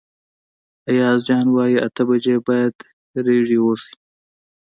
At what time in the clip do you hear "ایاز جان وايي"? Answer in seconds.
0.91-1.77